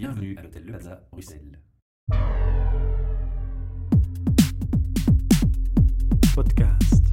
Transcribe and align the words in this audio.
Bienvenue 0.00 0.34
à 0.38 0.42
l'hôtel 0.42 0.64
Le 0.64 0.72
Plaza, 0.72 1.02
Bruxelles. 1.12 1.58
podcast. 6.34 7.04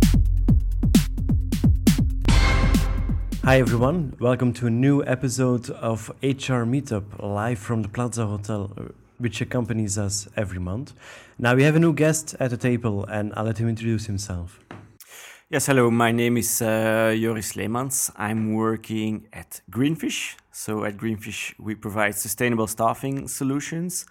Hi 3.43 3.59
everyone, 3.59 4.15
welcome 4.21 4.53
to 4.53 4.67
a 4.67 4.69
new 4.69 5.03
episode 5.03 5.69
of 5.71 6.09
HR 6.23 6.63
Meetup 6.63 7.03
live 7.21 7.59
from 7.59 7.81
the 7.81 7.89
Plaza 7.89 8.25
Hotel, 8.25 8.71
which 9.17 9.41
accompanies 9.41 9.97
us 9.97 10.29
every 10.37 10.59
month. 10.59 10.93
Now 11.37 11.55
we 11.55 11.63
have 11.63 11.75
a 11.75 11.79
new 11.79 11.91
guest 11.91 12.37
at 12.39 12.51
the 12.51 12.57
table, 12.57 13.03
and 13.03 13.33
I'll 13.35 13.43
let 13.43 13.57
him 13.57 13.67
introduce 13.67 14.05
himself. 14.05 14.61
Yes, 15.49 15.67
hello. 15.67 15.89
My 15.89 16.11
name 16.11 16.35
is 16.35 16.61
uh, 16.61 17.15
Joris 17.17 17.53
Leemans. 17.53 18.11
I'm 18.17 18.51
working 18.51 19.29
at 19.31 19.61
Greenfish. 19.71 20.35
So 20.51 20.83
at 20.83 20.97
Greenfish, 20.97 21.55
we 21.57 21.73
provide 21.73 22.15
sustainable 22.15 22.67
staffing 22.67 23.29
solutions. 23.29 24.05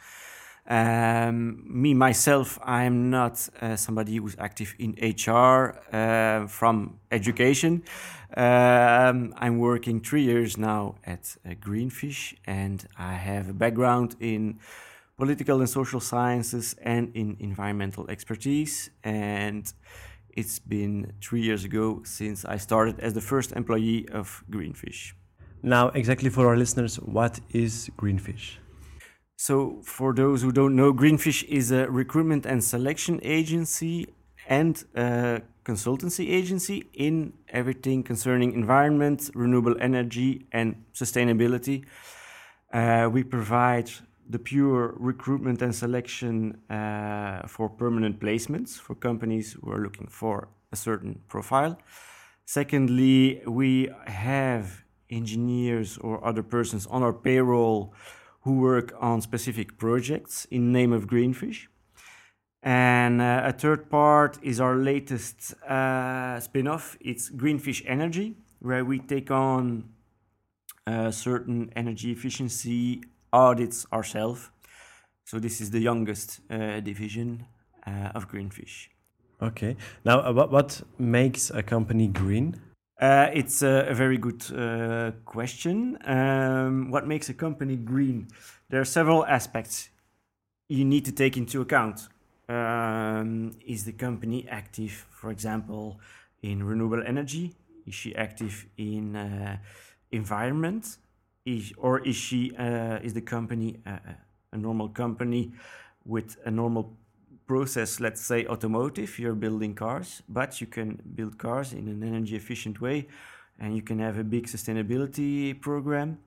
Um, 0.66 1.62
me 1.66 1.92
myself, 1.92 2.58
I'm 2.64 3.10
not 3.10 3.50
uh, 3.60 3.76
somebody 3.76 4.16
who's 4.16 4.34
active 4.38 4.74
in 4.78 4.92
HR 4.98 5.78
uh, 5.92 6.46
from 6.46 7.00
education. 7.10 7.82
Um, 8.34 9.34
I'm 9.36 9.58
working 9.58 10.00
three 10.00 10.22
years 10.22 10.56
now 10.56 10.94
at 11.04 11.36
uh, 11.44 11.50
Greenfish, 11.60 12.34
and 12.46 12.82
I 12.98 13.12
have 13.12 13.50
a 13.50 13.52
background 13.52 14.16
in 14.20 14.58
political 15.18 15.60
and 15.60 15.68
social 15.68 16.00
sciences 16.00 16.74
and 16.80 17.14
in 17.14 17.36
environmental 17.40 18.08
expertise. 18.08 18.88
And 19.04 19.70
it's 20.36 20.58
been 20.58 21.12
three 21.22 21.40
years 21.40 21.64
ago 21.64 22.02
since 22.04 22.44
I 22.44 22.58
started 22.58 23.00
as 23.00 23.14
the 23.14 23.20
first 23.20 23.52
employee 23.52 24.08
of 24.10 24.44
Greenfish. 24.50 25.14
Now, 25.62 25.88
exactly 25.88 26.30
for 26.30 26.46
our 26.46 26.56
listeners, 26.56 26.96
what 26.96 27.40
is 27.50 27.90
Greenfish? 27.96 28.58
So, 29.36 29.80
for 29.82 30.14
those 30.14 30.42
who 30.42 30.52
don't 30.52 30.76
know, 30.76 30.92
Greenfish 30.92 31.42
is 31.44 31.70
a 31.70 31.90
recruitment 31.90 32.46
and 32.46 32.62
selection 32.62 33.18
agency 33.22 34.06
and 34.48 34.84
a 34.94 35.42
consultancy 35.64 36.30
agency 36.30 36.84
in 36.94 37.32
everything 37.48 38.02
concerning 38.02 38.52
environment, 38.52 39.30
renewable 39.34 39.76
energy, 39.80 40.46
and 40.52 40.84
sustainability. 40.94 41.84
Uh, 42.72 43.08
we 43.12 43.24
provide 43.24 43.90
the 44.28 44.38
pure 44.38 44.94
recruitment 44.96 45.62
and 45.62 45.74
selection 45.74 46.60
uh, 46.70 47.46
for 47.46 47.68
permanent 47.68 48.20
placements 48.20 48.78
for 48.78 48.94
companies 48.94 49.56
who 49.60 49.70
are 49.70 49.80
looking 49.80 50.06
for 50.06 50.48
a 50.72 50.76
certain 50.76 51.20
profile. 51.28 51.78
Secondly, 52.44 53.42
we 53.46 53.90
have 54.06 54.84
engineers 55.10 55.98
or 55.98 56.24
other 56.24 56.42
persons 56.42 56.86
on 56.86 57.02
our 57.02 57.12
payroll 57.12 57.94
who 58.42 58.58
work 58.60 58.94
on 59.00 59.20
specific 59.20 59.76
projects 59.78 60.46
in 60.50 60.72
name 60.72 60.92
of 60.92 61.06
Greenfish. 61.06 61.68
And 62.62 63.20
uh, 63.20 63.42
a 63.44 63.52
third 63.52 63.90
part 63.90 64.38
is 64.42 64.60
our 64.60 64.76
latest 64.76 65.54
uh, 65.62 66.40
spin-off. 66.40 66.96
It's 67.00 67.30
Greenfish 67.30 67.82
Energy, 67.86 68.36
where 68.60 68.84
we 68.84 68.98
take 68.98 69.30
on 69.30 69.90
uh, 70.86 71.10
certain 71.10 71.72
energy 71.76 72.10
efficiency 72.10 73.02
audits 73.36 73.86
ourselves. 73.92 74.50
So 75.24 75.38
this 75.38 75.60
is 75.60 75.70
the 75.70 75.80
youngest 75.80 76.40
uh, 76.50 76.80
division 76.80 77.44
uh, 77.86 78.16
of 78.16 78.28
Greenfish. 78.28 78.88
Okay. 79.42 79.76
Now, 80.04 80.20
uh, 80.20 80.32
what, 80.32 80.50
what 80.50 80.82
makes 80.98 81.50
a 81.50 81.62
company 81.62 82.08
green? 82.08 82.56
Uh, 82.98 83.28
it's 83.34 83.62
a, 83.62 83.88
a, 83.90 83.94
very 83.94 84.16
good 84.16 84.42
uh, 84.52 85.10
question. 85.26 85.98
Um, 86.06 86.90
what 86.90 87.06
makes 87.06 87.28
a 87.28 87.34
company 87.34 87.76
green? 87.76 88.28
There 88.70 88.80
are 88.80 88.86
several 88.86 89.26
aspects 89.26 89.90
you 90.68 90.84
need 90.84 91.04
to 91.04 91.12
take 91.12 91.36
into 91.36 91.60
account. 91.60 92.08
Um, 92.48 93.52
is 93.66 93.84
the 93.84 93.92
company 93.92 94.46
active, 94.48 95.06
for 95.10 95.30
example, 95.30 96.00
in 96.42 96.62
renewable 96.64 97.02
energy? 97.06 97.54
Is 97.86 97.94
she 97.94 98.16
active 98.16 98.66
in 98.78 99.14
uh, 99.14 99.58
environment? 100.10 100.96
Is, 101.46 101.72
or 101.78 102.00
is 102.00 102.16
she 102.16 102.54
uh, 102.56 102.98
is 103.02 103.14
the 103.14 103.20
company 103.22 103.78
uh, 103.86 103.98
a 104.52 104.56
normal 104.58 104.88
company 104.88 105.52
with 106.04 106.36
a 106.44 106.50
normal 106.50 106.96
process, 107.46 108.00
let's 108.00 108.20
say 108.20 108.46
automotive, 108.46 109.18
you're 109.18 109.34
building 109.34 109.74
cars, 109.74 110.22
but 110.28 110.60
you 110.60 110.66
can 110.66 111.00
build 111.14 111.38
cars 111.38 111.72
in 111.72 111.88
an 111.88 112.02
energy 112.02 112.36
efficient 112.36 112.80
way 112.80 113.06
and 113.58 113.74
you 113.74 113.82
can 113.82 113.98
have 113.98 114.18
a 114.18 114.24
big 114.24 114.46
sustainability 114.46 115.60
program. 115.60 116.18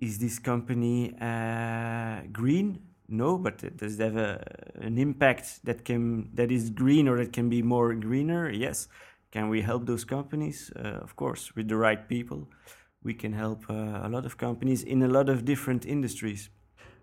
Is 0.00 0.18
this 0.18 0.38
company 0.38 1.14
uh, 1.20 2.22
green? 2.32 2.80
No, 3.08 3.38
but 3.38 3.76
does 3.76 3.98
it 3.98 4.02
have 4.02 4.16
a, 4.16 4.44
an 4.74 4.98
impact 4.98 5.64
that 5.64 5.84
can 5.84 6.30
that 6.34 6.50
is 6.50 6.70
green 6.70 7.08
or 7.08 7.16
that 7.18 7.32
can 7.32 7.48
be 7.48 7.62
more 7.62 7.94
greener? 7.94 8.50
Yes. 8.50 8.88
Can 9.30 9.48
we 9.48 9.62
help 9.62 9.86
those 9.86 10.04
companies? 10.04 10.70
Uh, 10.76 11.00
of 11.02 11.16
course, 11.16 11.54
with 11.56 11.68
the 11.68 11.76
right 11.76 12.08
people, 12.08 12.48
we 13.02 13.14
can 13.14 13.32
help 13.32 13.64
uh, 13.70 14.00
a 14.02 14.08
lot 14.08 14.24
of 14.26 14.36
companies 14.36 14.82
in 14.82 15.02
a 15.02 15.08
lot 15.08 15.28
of 15.28 15.44
different 15.44 15.86
industries. 15.86 16.50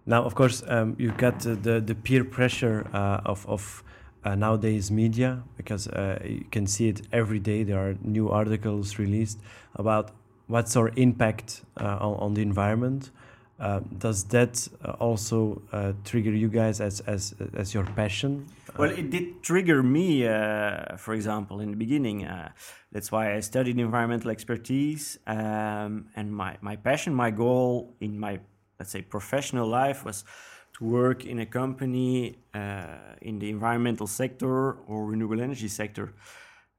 Now, 0.05 0.23
of 0.23 0.35
course, 0.35 0.63
um, 0.67 0.95
you've 0.99 1.17
got 1.17 1.39
the, 1.39 1.81
the, 1.81 1.95
peer 1.95 2.23
pressure 2.23 2.87
uh, 2.93 3.21
of, 3.25 3.47
of 3.47 3.83
uh, 4.23 4.35
nowadays 4.35 4.91
media 4.91 5.41
because 5.57 5.87
uh, 5.87 6.19
you 6.23 6.45
can 6.51 6.67
see 6.67 6.89
it 6.89 7.01
every 7.11 7.39
day. 7.39 7.63
There 7.63 7.79
are 7.79 7.95
new 8.01 8.29
articles 8.29 8.99
released 8.99 9.39
about 9.75 10.11
what's 10.47 10.75
our 10.75 10.91
impact 10.95 11.63
uh, 11.79 11.97
on, 11.99 12.15
on 12.19 12.33
the 12.35 12.41
environment. 12.41 13.09
Uh, 13.59 13.79
does 13.97 14.25
that 14.25 14.67
also 14.99 15.61
trigger 16.03 16.31
you 16.31 16.49
guys 16.49 16.81
as, 16.81 16.99
as, 17.01 17.33
as 17.55 17.73
your 17.73 17.85
passion? 17.95 18.45
Well, 18.77 18.91
it 18.91 19.09
did 19.09 19.41
trigger 19.41 19.81
me, 19.81 20.23
for 20.97 21.13
example, 21.13 21.61
in 21.61 21.71
the 21.71 21.77
beginning. 21.77 22.27
that's 22.91 23.11
why 23.11 23.35
I 23.35 23.39
studied 23.39 23.79
environmental 23.79 24.31
expertise. 24.31 25.17
Um, 25.27 26.07
and 26.15 26.31
my, 26.31 26.57
my 26.61 26.75
passion, 26.75 27.13
my 27.13 27.31
goal 27.31 27.95
in 27.99 28.19
my 28.19 28.39
let's 28.79 28.91
say 28.91 29.01
professional 29.01 29.67
life 29.67 30.03
was 30.05 30.23
to 30.73 30.83
work 30.83 31.25
in 31.25 31.39
a 31.39 31.45
company 31.45 32.37
uh, 32.53 32.97
in 33.21 33.39
the 33.39 33.49
environmental 33.49 34.07
sector 34.07 34.73
or 34.73 35.05
renewable 35.05 35.41
energy 35.41 35.67
sector. 35.67 36.13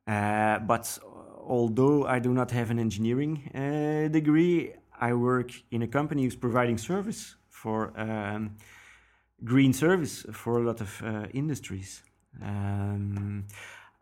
Uh, 0.06 0.58
but 0.60 0.98
although 1.46 2.06
I 2.06 2.18
do 2.18 2.32
not 2.32 2.50
have 2.50 2.70
an 2.70 2.78
engineering 2.78 3.50
uh, 3.54 4.08
degree, 4.08 4.74
I 5.00 5.14
work 5.14 5.50
in 5.70 5.82
a 5.82 5.88
company 5.88 6.24
who's 6.24 6.36
providing 6.36 6.78
service 6.78 7.36
for 7.48 7.98
um, 7.98 8.56
green 9.44 9.72
service 9.72 10.24
for 10.32 10.58
a 10.58 10.66
lot 10.66 10.80
of 10.80 11.02
uh, 11.02 11.26
industries. 11.32 12.02
Um, 12.42 13.46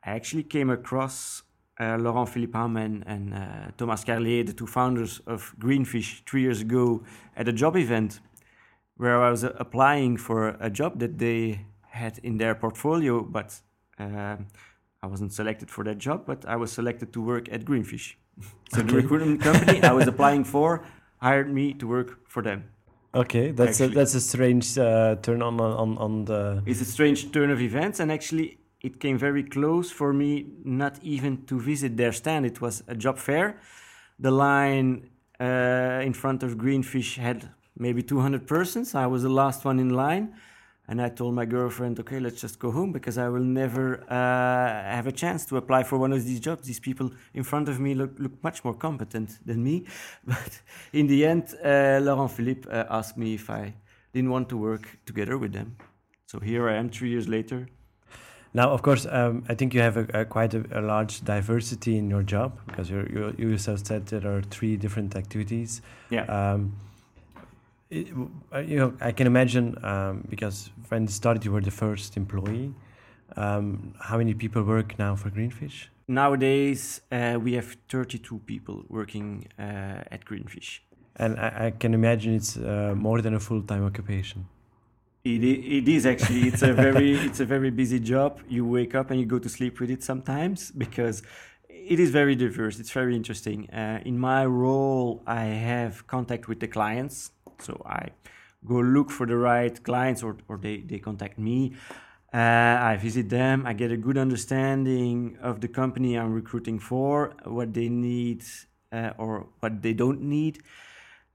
I 0.05 0.11
actually 0.11 0.45
came 0.45 0.71
across 0.71 1.43
uh, 1.81 1.97
Laurent 1.99 2.29
Philippe 2.29 2.59
and, 2.59 3.05
and 3.07 3.35
uh, 3.35 3.71
Thomas 3.77 4.05
Carlier, 4.05 4.47
the 4.47 4.53
two 4.53 4.67
founders 4.67 5.21
of 5.27 5.55
Greenfish, 5.59 6.23
three 6.27 6.43
years 6.43 6.61
ago 6.61 7.03
at 7.37 7.49
a 7.49 7.53
job 7.53 7.77
event 7.77 8.21
where 8.97 9.23
I 9.23 9.31
was 9.31 9.45
uh, 9.45 9.53
applying 9.59 10.17
for 10.17 10.57
a 10.61 10.71
job 10.71 11.01
that 11.01 11.19
they 11.19 11.67
had 11.89 12.19
in 12.23 12.39
their 12.39 12.55
portfolio, 12.55 13.23
but 13.23 13.61
uh, 13.99 14.37
I 15.03 15.07
wasn't 15.07 15.33
selected 15.33 15.71
for 15.71 15.85
that 15.85 15.99
job, 15.99 16.25
but 16.27 16.45
I 16.47 16.57
was 16.57 16.73
selected 16.73 17.13
to 17.13 17.21
work 17.21 17.49
at 17.51 17.65
Greenfish. 17.65 18.15
so 18.73 18.81
okay. 18.81 18.89
the 18.89 18.95
recruitment 18.95 19.41
company 19.41 19.83
I 19.83 19.93
was 19.93 20.07
applying 20.09 20.45
for 20.45 20.85
hired 21.19 21.53
me 21.53 21.73
to 21.75 21.87
work 21.87 22.29
for 22.29 22.43
them. 22.43 22.65
Okay, 23.15 23.53
that's 23.53 23.81
a, 23.81 23.89
that's 23.89 24.15
a 24.15 24.21
strange 24.21 24.77
uh, 24.77 25.17
turn 25.17 25.41
on 25.43 25.61
on 25.61 25.99
on 25.99 26.25
the. 26.25 26.63
It's 26.67 26.81
a 26.81 26.85
strange 26.85 27.31
turn 27.31 27.51
of 27.51 27.61
events, 27.61 28.01
and 28.01 28.11
actually, 28.11 28.59
it 28.81 28.99
came 28.99 29.19
very 29.19 29.45
close 29.45 29.91
for 29.91 30.13
me 30.13 30.47
not 30.65 30.99
even 31.03 31.45
to 31.47 31.61
visit 31.61 31.97
their 31.97 32.13
stand. 32.13 32.45
It 32.45 32.61
was 32.61 32.83
a 32.89 32.95
job 32.95 33.19
fair. 33.19 33.61
The 34.19 34.31
line 34.31 35.11
uh, 35.41 36.01
in 36.05 36.13
front 36.13 36.43
of 36.43 36.59
Greenfish 36.59 37.17
had 37.17 37.51
maybe 37.77 38.03
200 38.03 38.47
persons. 38.47 38.95
I 38.95 39.07
was 39.07 39.23
the 39.23 39.29
last 39.29 39.65
one 39.65 39.79
in 39.79 39.91
line. 39.91 40.35
And 40.87 41.01
I 41.01 41.09
told 41.09 41.35
my 41.35 41.47
girlfriend, 41.47 41.99
okay, 42.01 42.21
let's 42.21 42.41
just 42.41 42.59
go 42.59 42.71
home 42.71 42.93
because 42.93 43.17
I 43.17 43.29
will 43.29 43.45
never 43.45 44.05
uh, 44.11 44.95
have 44.97 45.07
a 45.07 45.13
chance 45.13 45.47
to 45.47 45.57
apply 45.57 45.83
for 45.83 45.97
one 45.99 46.13
of 46.13 46.25
these 46.25 46.41
jobs. 46.41 46.67
These 46.67 46.81
people 46.81 47.11
in 47.33 47.43
front 47.43 47.69
of 47.69 47.81
me 47.81 47.95
look, 47.95 48.11
look 48.19 48.43
much 48.43 48.65
more 48.65 48.75
competent 48.75 49.39
than 49.47 49.63
me. 49.65 49.87
But 50.27 50.61
in 50.93 51.07
the 51.07 51.25
end, 51.25 51.55
uh, 51.65 52.01
Laurent 52.03 52.31
Philippe 52.31 52.69
uh, 52.69 52.85
asked 52.91 53.17
me 53.17 53.35
if 53.35 53.49
I 53.49 53.75
didn't 54.13 54.31
want 54.31 54.49
to 54.51 54.57
work 54.59 54.99
together 55.07 55.39
with 55.39 55.53
them. 55.53 55.77
So 56.27 56.39
here 56.39 56.69
I 56.69 56.77
am 56.77 56.91
three 56.91 57.11
years 57.11 57.29
later 57.29 57.69
now, 58.57 58.71
of 58.71 58.83
course, 58.83 59.05
um, 59.11 59.45
I 59.49 59.55
think 59.55 59.75
you 59.75 59.81
have 59.81 59.97
a, 59.97 60.21
a 60.21 60.25
quite 60.25 60.55
a, 60.55 60.65
a, 60.73 60.81
large 60.81 61.25
diversity 61.25 61.99
in 61.99 62.09
your 62.09 62.23
job 62.23 62.57
because 62.67 62.89
you 62.89 63.35
you 63.37 63.49
yourself 63.49 63.85
said 63.85 64.07
there 64.07 64.25
are 64.33 64.43
three 64.43 64.77
different 64.77 65.17
activities. 65.17 65.83
Yeah. 66.09 66.25
Um, 66.27 66.73
it, 67.95 68.07
you 68.71 68.77
know, 68.81 68.93
I 69.01 69.13
can 69.13 69.27
imagine 69.27 69.67
um, 69.85 70.25
because 70.29 70.71
when 70.89 71.03
you 71.03 71.09
started, 71.09 71.45
you 71.45 71.53
were 71.53 71.61
the 71.61 71.71
first 71.71 72.17
employee. 72.17 72.73
Um, 73.37 73.95
how 74.01 74.19
many 74.19 74.35
people 74.35 74.63
work 74.63 74.99
now 74.99 75.17
for 75.17 75.31
Greenfish? 75.31 75.89
Nowadays, 76.07 77.01
uh, 77.11 77.39
we 77.41 77.55
have 77.55 77.77
32 77.89 78.39
people 78.41 78.85
working 78.89 79.47
uh, 79.59 80.15
at 80.15 80.25
Greenfish. 80.25 80.81
And 81.17 81.39
I, 81.39 81.67
I 81.67 81.71
can 81.71 81.95
imagine 81.95 82.35
it's 82.35 82.57
uh, 82.57 82.95
more 82.97 83.23
than 83.23 83.35
a 83.35 83.41
full-time 83.41 83.85
occupation. 83.85 84.47
It, 85.25 85.43
it 85.43 85.89
is 85.89 86.05
actually. 86.05 86.49
It's 86.49 86.63
a 86.63 86.75
very 86.75 87.13
it's 87.29 87.41
a 87.41 87.47
very 87.47 87.71
busy 87.71 87.99
job. 87.99 88.41
You 88.47 88.67
wake 88.67 88.95
up 88.95 89.11
and 89.11 89.19
you 89.19 89.25
go 89.25 89.39
to 89.39 89.49
sleep 89.49 89.81
with 89.81 89.91
it 89.91 90.03
sometimes 90.03 90.71
because 90.71 91.23
it 91.71 91.99
is 91.99 92.11
very 92.11 92.35
diverse. 92.35 92.79
It's 92.79 92.91
very 92.91 93.17
interesting. 93.17 93.71
Uh, 93.71 94.01
in 94.05 94.19
my 94.19 94.45
role, 94.45 95.23
I 95.27 95.45
have 95.45 96.07
contact 96.07 96.47
with 96.47 96.61
the 96.61 96.69
clients, 96.69 97.31
so 97.61 97.83
I 97.87 98.09
go 98.67 98.77
look 98.77 99.11
for 99.11 99.27
the 99.27 99.37
right 99.37 99.83
clients, 99.83 100.23
or 100.23 100.37
or 100.49 100.59
they 100.59 100.79
they 100.79 100.99
contact 100.99 101.39
me. 101.39 101.75
Uh, 102.33 102.91
I 102.91 102.97
visit 102.97 103.29
them. 103.29 103.65
I 103.65 103.75
get 103.75 103.93
a 103.93 103.97
good 103.97 104.19
understanding 104.19 105.39
of 105.41 105.61
the 105.61 105.69
company 105.69 106.19
I'm 106.19 106.33
recruiting 106.33 106.81
for, 106.81 107.33
what 107.45 107.73
they 107.73 107.89
need 107.89 108.43
uh, 108.91 109.11
or 109.19 109.47
what 109.61 109.81
they 109.83 109.93
don't 109.93 110.21
need. 110.21 110.59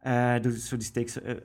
Uh, 0.04 0.42
so 0.44 0.76
this 0.76 0.92
takes 0.92 1.16
a, 1.16 1.42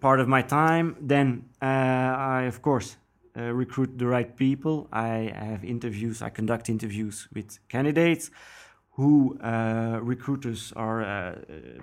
part 0.00 0.20
of 0.20 0.28
my 0.28 0.42
time. 0.42 0.96
Then 1.00 1.46
uh, 1.60 1.64
I, 1.64 2.42
of 2.42 2.62
course, 2.62 2.96
uh, 3.36 3.52
recruit 3.52 3.98
the 3.98 4.06
right 4.06 4.36
people. 4.36 4.88
I 4.92 5.32
have 5.34 5.64
interviews. 5.64 6.22
I 6.22 6.28
conduct 6.28 6.68
interviews 6.68 7.28
with 7.34 7.58
candidates 7.68 8.30
who 8.92 9.38
uh, 9.40 9.98
recruiters 10.02 10.72
are 10.76 11.02
uh, 11.02 11.34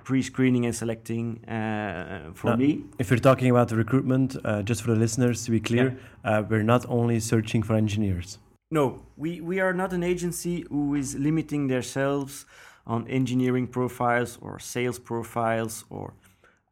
pre-screening 0.04 0.66
and 0.66 0.76
selecting 0.76 1.44
uh, 1.46 2.32
for 2.34 2.52
now, 2.52 2.56
me. 2.56 2.84
If 3.00 3.10
you're 3.10 3.20
talking 3.20 3.50
about 3.50 3.68
the 3.70 3.76
recruitment, 3.76 4.36
uh, 4.46 4.62
just 4.62 4.84
for 4.84 4.92
the 4.94 5.00
listeners 5.00 5.44
to 5.46 5.52
be 5.52 5.60
clear, 5.60 5.98
yeah. 6.24 6.42
we're 6.42 6.64
not 6.64 6.86
only 6.88 7.20
searching 7.20 7.64
for 7.64 7.74
engineers. 7.76 8.38
No, 8.72 9.06
we, 9.18 9.42
we 9.42 9.60
are 9.60 9.74
not 9.74 9.92
an 9.94 10.04
agency 10.04 10.66
who 10.70 10.94
is 10.94 11.16
limiting 11.16 11.68
themselves 11.68 12.46
on 12.86 13.08
engineering 13.08 13.66
profiles 13.66 14.38
or 14.40 14.60
sales 14.60 15.00
profiles 15.00 15.86
or 15.90 16.14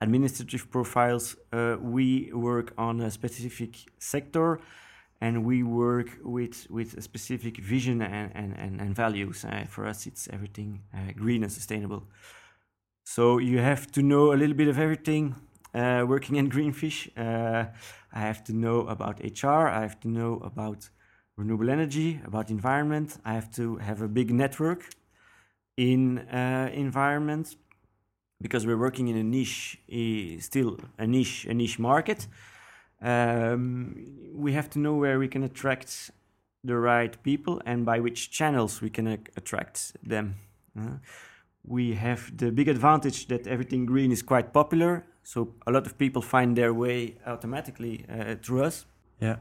administrative 0.02 0.70
profiles. 0.70 1.36
Uh, 1.52 1.78
we 1.82 2.32
work 2.32 2.74
on 2.78 3.02
a 3.02 3.10
specific 3.10 3.76
sector 3.98 4.60
and 5.20 5.44
we 5.44 5.64
work 5.64 6.10
with, 6.24 6.68
with 6.70 6.96
a 6.98 7.02
specific 7.02 7.58
vision 7.58 8.02
and, 8.02 8.32
and, 8.36 8.54
and, 8.58 8.80
and 8.80 8.96
values. 8.96 9.46
Uh, 9.46 9.66
for 9.68 9.86
us, 9.86 10.06
it's 10.06 10.28
everything 10.32 10.84
uh, 10.94 11.12
green 11.16 11.44
and 11.44 11.52
sustainable. 11.52 12.04
So 13.04 13.38
you 13.38 13.60
have 13.60 13.92
to 13.94 14.02
know 14.02 14.34
a 14.34 14.36
little 14.36 14.56
bit 14.56 14.68
of 14.68 14.78
everything 14.78 15.36
uh, 15.74 16.06
working 16.08 16.36
in 16.36 16.50
Greenfish. 16.50 17.10
Uh, 17.18 17.66
I 18.14 18.20
have 18.20 18.44
to 18.46 18.54
know 18.54 18.88
about 18.88 19.20
HR, 19.20 19.68
I 19.68 19.82
have 19.82 20.00
to 20.02 20.08
know 20.08 20.42
about 20.44 20.90
renewable 21.36 21.70
energy, 21.70 22.20
about 22.26 22.50
environment. 22.50 23.18
I 23.24 23.34
have 23.34 23.52
to 23.56 23.78
have 23.78 24.02
a 24.02 24.08
big 24.08 24.34
network 24.34 24.90
in 25.78 26.20
uh, 26.20 26.70
environment 26.74 27.56
because 28.42 28.66
we're 28.66 28.78
working 28.78 29.08
in 29.08 29.18
a 29.18 29.24
niche, 29.24 29.80
still 30.40 30.80
a 30.98 31.08
niche, 31.08 31.46
a 31.46 31.54
niche 31.54 31.80
market. 31.80 32.28
Um, 33.02 34.32
we 34.34 34.54
have 34.54 34.70
to 34.72 34.80
know 34.80 34.96
where 34.96 35.20
we 35.20 35.28
can 35.28 35.44
attract 35.44 36.12
the 36.64 36.76
right 36.76 37.22
people 37.24 37.62
and 37.66 37.86
by 37.86 38.00
which 38.00 38.32
channels 38.32 38.82
we 38.82 38.90
can 38.90 39.08
attract 39.08 39.96
them. 40.04 40.36
Uh, 40.78 40.98
we 41.64 41.96
have 41.96 42.36
the 42.38 42.52
big 42.52 42.68
advantage 42.68 43.28
that 43.28 43.46
everything 43.48 43.86
green 43.86 44.12
is 44.12 44.22
quite 44.22 44.54
popular, 44.54 45.06
so 45.24 45.54
a 45.66 45.72
lot 45.72 45.86
of 45.86 45.98
people 45.98 46.22
find 46.22 46.56
their 46.56 46.74
way 46.74 47.16
automatically 47.26 48.06
uh, 48.10 48.36
through 48.42 48.64
us. 48.64 48.86
Yeah. 49.20 49.38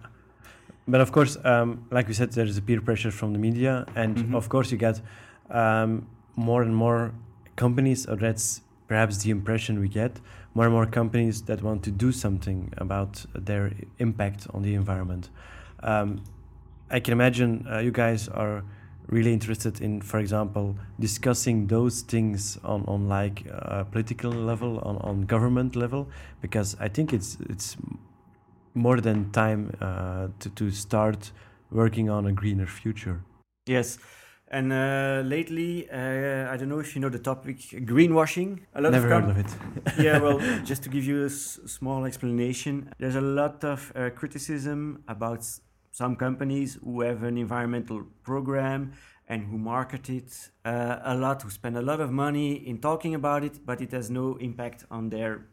But 0.89 1.01
of 1.01 1.13
course, 1.13 1.37
um, 1.45 1.87
like 1.91 2.09
we 2.09 2.15
said, 2.15 2.33
there 2.33 2.47
is 2.47 2.59
a 2.59 2.63
peer 2.63 2.81
pressure 2.81 3.11
from 3.11 3.33
the 3.33 3.39
media, 3.39 3.87
and 3.95 4.17
mm-hmm. 4.17 4.35
of 4.35 4.49
course, 4.49 4.71
you 4.71 4.79
get 4.79 5.01
um, 5.51 6.07
more 6.37 6.63
and 6.63 6.75
more 6.75 7.13
companies, 7.57 8.07
or 8.07 8.17
that's 8.17 8.61
perhaps 8.89 9.19
the 9.19 9.31
impression 9.31 9.81
we 9.81 9.89
get 9.89 10.21
more 10.55 10.67
and 10.67 10.75
more 10.75 10.87
companies 10.87 11.43
that 11.43 11.63
want 11.63 11.83
to 11.83 11.91
do 11.91 12.13
something 12.13 12.73
about 12.79 13.25
their 13.35 13.73
impact 13.99 14.47
on 14.55 14.63
the 14.63 14.75
environment. 14.75 15.31
Um, 15.83 16.23
I 16.91 17.01
can 17.01 17.13
imagine 17.13 17.67
uh, 17.71 17.79
you 17.79 17.91
guys 17.91 18.29
are 18.29 18.63
really 19.09 19.33
interested 19.33 19.81
in, 19.81 20.01
for 20.01 20.19
example, 20.19 20.77
discussing 20.99 21.67
those 21.67 22.01
things 22.01 22.59
on, 22.65 22.85
on 22.87 23.09
like 23.09 23.47
a 23.47 23.73
uh, 23.73 23.85
political 23.85 24.31
level, 24.31 24.79
on, 24.81 24.97
on 24.99 25.27
government 25.27 25.77
level, 25.77 26.09
because 26.41 26.77
I 26.81 26.89
think 26.89 27.13
it's 27.13 27.39
it's 27.49 27.77
more 28.75 29.01
than 29.01 29.31
time 29.31 29.75
uh, 29.81 30.29
to, 30.41 30.51
to 30.51 30.71
start 30.71 31.33
working 31.71 32.11
on 32.11 32.27
a 32.27 32.33
greener 32.33 32.67
future. 32.67 33.23
Yes. 33.67 33.99
And 34.49 34.73
uh, 34.73 35.23
lately, 35.25 35.91
uh, 35.91 36.53
I 36.53 36.57
don't 36.57 36.69
know 36.69 36.79
if 36.79 36.95
you 36.95 37.01
know 37.01 37.09
the 37.09 37.19
topic 37.19 37.59
greenwashing. 37.59 38.61
A 38.75 38.81
lot 38.81 38.93
Never 38.93 39.13
of 39.13 39.25
heard 39.25 39.31
of 39.31 39.39
it. 39.39 39.51
yeah, 39.99 40.19
well, 40.19 40.39
just 40.65 40.85
to 40.85 40.89
give 40.89 41.05
you 41.05 41.23
a 41.23 41.27
s- 41.27 41.59
small 41.67 42.05
explanation, 42.05 42.93
there's 42.99 43.17
a 43.17 43.21
lot 43.21 43.65
of 43.65 43.93
uh, 43.97 44.11
criticism 44.11 45.03
about 45.09 45.45
some 45.91 46.15
companies 46.15 46.79
who 46.85 47.01
have 47.01 47.25
an 47.25 47.37
environmental 47.39 48.05
program 48.23 48.93
and 49.29 49.47
who 49.47 49.59
market 49.59 50.09
it 50.09 50.51
uh, 50.65 50.99
a 51.03 51.17
lot, 51.17 51.43
who 51.43 51.51
spend 51.51 51.77
a 51.77 51.83
lot 51.83 52.01
of 52.01 52.13
money 52.13 52.53
in 52.55 52.79
talking 52.79 53.15
about 53.17 53.43
it, 53.43 53.67
but 53.67 53.81
it 53.81 53.91
has 53.91 54.11
no 54.11 54.37
impact 54.37 54.85
on 54.93 55.09
their 55.09 55.47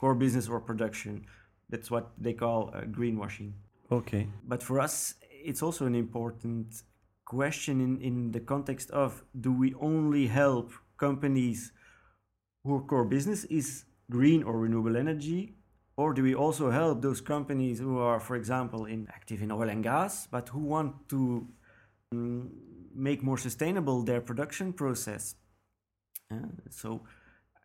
core 0.00 0.16
business 0.16 0.48
or 0.48 0.58
production. 0.58 1.24
That's 1.70 1.88
what 1.88 2.10
they 2.18 2.32
call 2.32 2.70
uh, 2.74 2.80
greenwashing. 2.80 3.52
Okay. 3.92 4.26
But 4.44 4.62
for 4.62 4.80
us, 4.80 5.14
it's 5.30 5.62
also 5.62 5.86
an 5.86 5.94
important 5.94 6.82
question 7.28 7.80
in, 7.80 8.00
in 8.00 8.32
the 8.32 8.40
context 8.40 8.90
of 8.90 9.22
do 9.38 9.52
we 9.52 9.74
only 9.80 10.26
help 10.26 10.72
companies 10.96 11.72
whose 12.64 12.82
core 12.88 13.04
business 13.04 13.44
is 13.44 13.84
green 14.10 14.42
or 14.42 14.58
renewable 14.58 14.96
energy 14.96 15.54
or 15.98 16.14
do 16.14 16.22
we 16.22 16.34
also 16.34 16.70
help 16.70 17.02
those 17.02 17.20
companies 17.20 17.78
who 17.80 17.98
are 17.98 18.18
for 18.18 18.34
example 18.34 18.86
in 18.86 19.06
active 19.18 19.42
in 19.42 19.52
oil 19.52 19.68
and 19.68 19.82
gas 19.84 20.26
but 20.30 20.48
who 20.48 20.60
want 20.60 20.90
to 21.10 21.46
um, 22.12 22.50
make 22.94 23.22
more 23.22 23.36
sustainable 23.36 24.02
their 24.02 24.22
production 24.22 24.72
process? 24.72 25.34
Uh, 26.32 26.52
so 26.70 27.02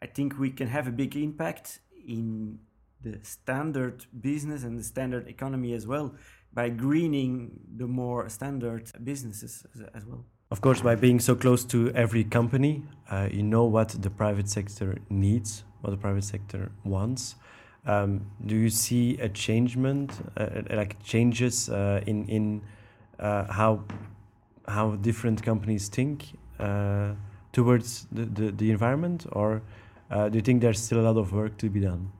i 0.01 0.05
think 0.05 0.37
we 0.37 0.49
can 0.59 0.67
have 0.67 0.87
a 0.87 0.95
big 1.03 1.15
impact 1.15 1.79
in 2.05 2.59
the 3.01 3.17
standard 3.23 4.05
business 4.29 4.63
and 4.63 4.77
the 4.79 4.83
standard 4.83 5.27
economy 5.27 5.73
as 5.73 5.85
well 5.87 6.15
by 6.53 6.69
greening 6.69 7.59
the 7.77 7.87
more 7.87 8.29
standard 8.29 8.91
businesses 9.03 9.65
as, 9.73 9.81
as 9.93 10.05
well. 10.05 10.25
Of 10.51 10.61
course, 10.61 10.81
by 10.81 10.95
being 10.95 11.19
so 11.19 11.35
close 11.35 11.65
to 11.65 11.91
every 11.95 12.23
company, 12.23 12.83
uh, 13.09 13.27
you 13.31 13.41
know 13.41 13.65
what 13.65 13.89
the 13.89 14.09
private 14.09 14.47
sector 14.47 14.97
needs, 15.09 15.63
what 15.81 15.89
the 15.89 15.97
private 15.97 16.23
sector 16.23 16.71
wants. 16.83 17.35
Um, 17.85 18.27
do 18.45 18.55
you 18.55 18.69
see 18.69 19.17
a 19.17 19.29
changement, 19.29 20.11
uh, 20.37 20.43
uh 20.43 20.75
like 20.75 21.03
changes 21.03 21.69
uh, 21.69 22.01
in 22.05 22.25
in 22.29 22.61
uh, 23.19 23.51
how 23.51 23.83
how 24.67 24.95
different 24.95 25.41
companies 25.43 25.89
think 25.89 26.37
uh, 26.59 27.13
towards 27.51 28.07
the, 28.11 28.25
the, 28.25 28.51
the 28.51 28.71
environment, 28.71 29.25
or 29.31 29.61
do 30.09 30.35
you 30.35 30.41
think 30.41 30.61
there's 30.61 30.79
still 30.79 30.99
a 30.99 31.05
lot 31.09 31.17
of 31.17 31.33
work 31.33 31.57
to 31.57 31.69
be 31.69 31.79
done? 31.79 32.11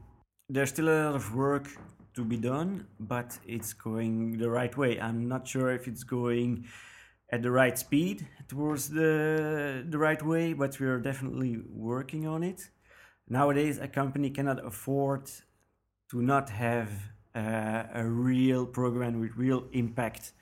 There's 0.50 0.70
still 0.70 0.90
a 0.90 0.98
lot 1.06 1.16
of 1.16 1.36
work 1.36 1.68
to 2.16 2.24
be 2.24 2.38
done, 2.38 2.88
but 3.00 3.38
it's 3.46 3.74
going 3.74 4.38
the 4.38 4.50
right 4.50 4.76
way. 4.78 5.00
I'm 5.00 5.28
not 5.28 5.48
sure 5.48 5.72
if 5.72 5.88
it's 5.88 6.04
going 6.04 6.66
at 7.32 7.42
the 7.42 7.52
right 7.52 7.78
speed 7.78 8.28
towards 8.48 8.90
the 8.90 9.84
the 9.90 9.98
right 9.98 10.22
way, 10.22 10.54
but 10.54 10.80
we 10.80 10.88
are 10.88 11.00
definitely 11.00 11.60
working 11.70 12.28
on 12.28 12.44
it. 12.44 12.70
Nowadays, 13.28 13.80
a 13.80 13.88
company 13.88 14.30
cannot 14.30 14.64
afford 14.66 15.32
to 16.12 16.22
not 16.22 16.50
have 16.50 16.90
uh, 17.36 17.84
a 17.94 18.06
real 18.06 18.66
program 18.66 19.20
with 19.20 19.32
real 19.36 19.66
impact 19.72 20.34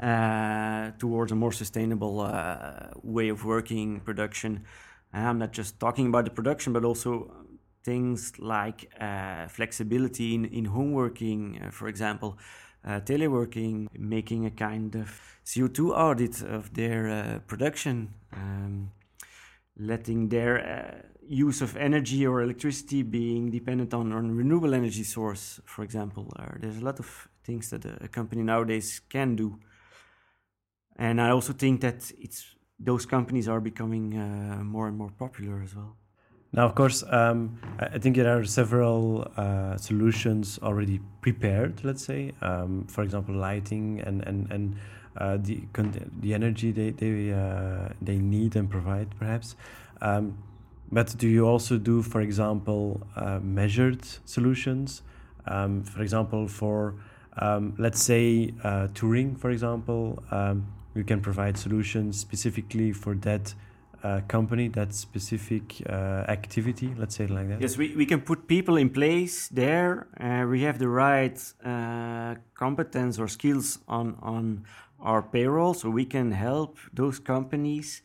uh, 0.00 0.90
towards 0.98 1.30
a 1.30 1.36
more 1.36 1.52
sustainable 1.52 2.20
uh, 2.20 2.88
way 3.02 3.28
of 3.28 3.44
working 3.44 4.00
production. 4.00 4.64
I'm 5.12 5.38
not 5.38 5.52
just 5.52 5.78
talking 5.78 6.08
about 6.08 6.24
the 6.24 6.32
production, 6.32 6.72
but 6.72 6.84
also 6.84 7.43
things 7.84 8.38
like 8.38 8.90
uh, 9.00 9.46
flexibility 9.48 10.34
in, 10.34 10.46
in 10.46 10.64
home 10.64 10.92
working, 10.92 11.60
uh, 11.62 11.70
for 11.70 11.88
example, 11.88 12.38
uh, 12.84 13.00
teleworking, 13.00 13.88
making 13.98 14.46
a 14.46 14.50
kind 14.50 14.94
of 14.94 15.38
CO2 15.44 15.90
audit 15.90 16.42
of 16.42 16.74
their 16.74 17.08
uh, 17.08 17.38
production, 17.46 18.14
um, 18.32 18.90
letting 19.78 20.28
their 20.28 20.58
uh, 20.58 21.08
use 21.26 21.62
of 21.62 21.76
energy 21.76 22.26
or 22.26 22.42
electricity 22.42 23.02
being 23.02 23.50
dependent 23.50 23.92
on, 23.94 24.12
on 24.12 24.36
renewable 24.36 24.74
energy 24.74 25.04
source, 25.04 25.60
for 25.64 25.82
example. 25.82 26.32
there's 26.60 26.78
a 26.78 26.84
lot 26.84 26.98
of 26.98 27.28
things 27.44 27.70
that 27.70 27.84
a, 27.84 28.08
company 28.08 28.42
nowadays 28.42 29.00
can 29.08 29.36
do. 29.36 29.58
And 30.96 31.20
I 31.20 31.30
also 31.30 31.52
think 31.52 31.80
that 31.80 32.12
it's 32.18 32.54
those 32.78 33.06
companies 33.06 33.48
are 33.48 33.60
becoming 33.60 34.16
uh, 34.16 34.62
more 34.62 34.88
and 34.88 34.96
more 34.96 35.10
popular 35.10 35.62
as 35.62 35.74
well. 35.74 35.96
Now, 36.54 36.66
of 36.66 36.76
course, 36.76 37.02
um, 37.10 37.58
I 37.80 37.98
think 37.98 38.14
there 38.14 38.38
are 38.38 38.44
several 38.44 39.26
uh, 39.36 39.76
solutions 39.76 40.60
already 40.62 41.00
prepared. 41.20 41.82
Let's 41.82 42.04
say, 42.04 42.30
um, 42.42 42.86
for 42.86 43.02
example, 43.02 43.34
lighting 43.34 44.00
and 44.06 44.22
and 44.22 44.52
and 44.52 44.76
uh, 45.16 45.36
the 45.42 45.62
the 46.20 46.32
energy 46.32 46.70
they 46.70 46.92
they 46.92 47.32
uh, 47.32 47.88
they 48.00 48.18
need 48.18 48.54
and 48.56 48.70
provide, 48.70 49.08
perhaps. 49.18 49.56
Um, 50.00 50.34
But 50.92 51.16
do 51.18 51.26
you 51.26 51.48
also 51.48 51.78
do, 51.78 52.02
for 52.02 52.20
example, 52.20 53.00
uh, 53.16 53.40
measured 53.42 54.04
solutions? 54.24 55.02
Um, 55.46 55.82
for 55.82 56.02
example, 56.02 56.46
for 56.46 56.94
um, 57.42 57.74
let's 57.78 58.02
say 58.04 58.52
uh, 58.62 58.86
touring, 58.94 59.34
for 59.36 59.50
example, 59.50 60.22
um, 60.30 60.66
you 60.94 61.04
can 61.04 61.20
provide 61.20 61.56
solutions 61.56 62.20
specifically 62.20 62.92
for 62.92 63.16
that 63.16 63.54
uh, 64.04 64.20
company, 64.28 64.68
that 64.68 64.92
specific 64.92 65.82
uh, 65.88 66.24
activity, 66.28 66.94
let's 66.98 67.16
say 67.16 67.24
it 67.24 67.30
like 67.30 67.48
that. 67.48 67.60
Yes, 67.60 67.78
we, 67.78 67.96
we 67.96 68.04
can 68.04 68.20
put 68.20 68.46
people 68.46 68.76
in 68.76 68.90
place 68.90 69.48
there. 69.48 70.06
Uh, 70.20 70.46
we 70.46 70.60
have 70.60 70.78
the 70.78 70.88
right 70.88 71.40
uh, 71.64 72.34
competence 72.54 73.18
or 73.18 73.28
skills 73.28 73.78
on, 73.88 74.16
on 74.20 74.66
our 75.00 75.22
payroll, 75.22 75.72
so 75.72 75.88
we 75.88 76.04
can 76.04 76.32
help 76.32 76.76
those 76.92 77.18
companies 77.18 78.02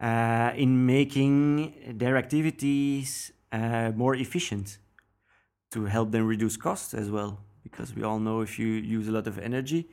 uh, 0.00 0.52
in 0.56 0.86
making 0.86 1.74
their 1.98 2.16
activities 2.16 3.32
more 3.94 4.14
efficient 4.14 4.78
to 5.70 5.84
help 5.84 6.10
them 6.10 6.26
reduce 6.26 6.56
costs 6.56 6.94
as 6.94 7.10
well. 7.10 7.40
Because 7.62 7.94
we 7.94 8.02
all 8.02 8.18
know 8.18 8.40
if 8.40 8.58
you 8.58 8.66
use 8.66 9.08
a 9.08 9.12
lot 9.12 9.26
of 9.26 9.38
energy, 9.38 9.90